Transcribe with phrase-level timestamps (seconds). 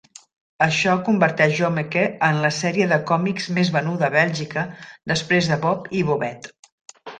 [0.65, 4.67] Això converteix Jommeke en la sèrie de còmics més venuda a Bèlgica
[5.15, 6.53] després de Bob i Bobet.